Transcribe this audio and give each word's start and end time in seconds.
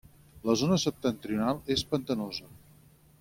La 0.49 0.55
zona 0.61 0.77
septentrional 0.83 1.61
és 1.77 1.83
pantanosa. 1.93 2.49